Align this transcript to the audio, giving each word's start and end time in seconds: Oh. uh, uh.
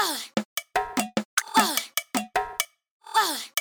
Oh. 0.00 0.16
uh, 1.56 1.76
uh. 3.16 3.57